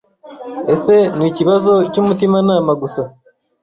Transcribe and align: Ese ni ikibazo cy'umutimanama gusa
Ese 0.73 0.95
ni 1.17 1.25
ikibazo 1.31 1.73
cy'umutimanama 1.91 2.71
gusa 2.81 3.01